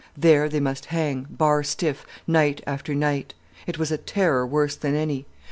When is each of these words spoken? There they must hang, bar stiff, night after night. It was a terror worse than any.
There 0.17 0.49
they 0.49 0.59
must 0.59 0.85
hang, 0.87 1.27
bar 1.29 1.61
stiff, 1.61 2.07
night 2.25 2.63
after 2.65 2.95
night. 2.95 3.35
It 3.67 3.77
was 3.77 3.91
a 3.91 3.99
terror 3.99 4.47
worse 4.47 4.75
than 4.75 4.95
any. 4.95 5.27